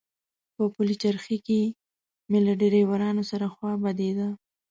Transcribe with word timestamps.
په 0.55 0.63
پلچرخي 0.75 1.37
کې 1.47 1.61
مې 2.29 2.39
له 2.45 2.53
ډریورانو 2.59 3.23
سره 3.31 3.45
خوا 3.53 3.73
بدېده. 3.83 4.29